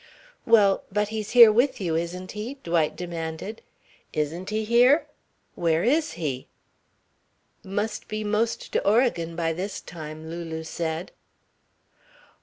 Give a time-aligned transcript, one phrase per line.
[0.47, 3.61] "Well, but he's here with you, isn't he?" Dwight demanded.
[4.13, 5.05] "Isn't he here?
[5.53, 6.47] Where is he?"
[7.63, 11.11] "Must be 'most to Oregon by this time," Lulu said.